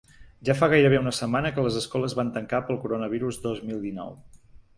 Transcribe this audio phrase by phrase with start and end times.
[0.47, 4.19] Ja fa gairebé una setmana que les escoles van tancar pel coronavirus dos mil dinou.